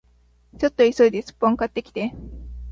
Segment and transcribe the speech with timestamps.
[0.59, 2.15] ちょっと急いでスッポン買ってきて